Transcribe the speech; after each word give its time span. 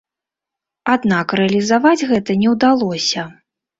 Аднак 0.93 1.35
рэалізаваць 1.39 2.07
гэта 2.13 2.31
не 2.45 2.55
ўдалося. 2.55 3.29